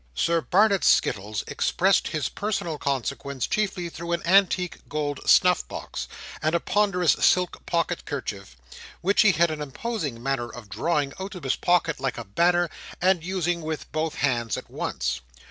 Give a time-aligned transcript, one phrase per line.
[0.15, 6.07] Sir Barnet Skettles expressed his personal consequence chiefly through an antique gold snuffbox,
[6.41, 8.57] and a ponderous silk pocket kerchief,
[9.01, 12.67] which he had an imposing manner of drawing out of his pocket like a banner
[12.99, 15.21] and using with both hands at once.